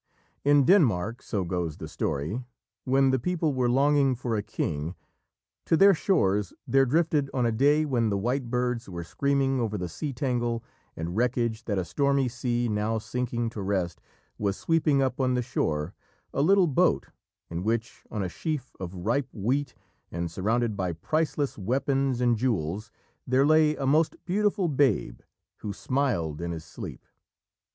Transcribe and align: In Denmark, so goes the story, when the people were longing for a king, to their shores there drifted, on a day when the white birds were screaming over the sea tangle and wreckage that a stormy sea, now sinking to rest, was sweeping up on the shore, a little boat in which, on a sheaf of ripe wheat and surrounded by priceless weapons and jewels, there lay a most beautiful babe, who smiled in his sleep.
In 0.43 0.63
Denmark, 0.65 1.21
so 1.21 1.43
goes 1.45 1.77
the 1.77 1.87
story, 1.87 2.43
when 2.85 3.11
the 3.11 3.19
people 3.19 3.53
were 3.53 3.69
longing 3.69 4.15
for 4.15 4.35
a 4.35 4.41
king, 4.41 4.95
to 5.65 5.77
their 5.77 5.93
shores 5.93 6.53
there 6.67 6.87
drifted, 6.87 7.29
on 7.35 7.45
a 7.45 7.51
day 7.51 7.85
when 7.85 8.09
the 8.09 8.17
white 8.17 8.49
birds 8.49 8.89
were 8.89 9.03
screaming 9.03 9.59
over 9.59 9.77
the 9.77 9.87
sea 9.87 10.11
tangle 10.11 10.63
and 10.95 11.15
wreckage 11.15 11.65
that 11.65 11.77
a 11.77 11.85
stormy 11.85 12.27
sea, 12.27 12.67
now 12.67 12.97
sinking 12.97 13.47
to 13.51 13.61
rest, 13.61 14.01
was 14.39 14.57
sweeping 14.57 15.03
up 15.03 15.19
on 15.21 15.35
the 15.35 15.43
shore, 15.43 15.93
a 16.33 16.41
little 16.41 16.65
boat 16.65 17.09
in 17.51 17.61
which, 17.63 18.03
on 18.09 18.23
a 18.23 18.27
sheaf 18.27 18.75
of 18.79 18.95
ripe 18.95 19.29
wheat 19.31 19.75
and 20.11 20.31
surrounded 20.31 20.75
by 20.75 20.93
priceless 20.93 21.59
weapons 21.59 22.19
and 22.21 22.37
jewels, 22.37 22.89
there 23.27 23.45
lay 23.45 23.75
a 23.75 23.85
most 23.85 24.15
beautiful 24.25 24.67
babe, 24.67 25.19
who 25.57 25.71
smiled 25.71 26.41
in 26.41 26.51
his 26.53 26.65
sleep. 26.65 27.05